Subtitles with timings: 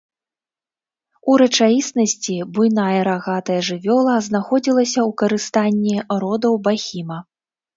[1.33, 7.19] У рэчаіснасці, буйная рагатая жывёла знаходзілася ў карыстанні родаў бахіма.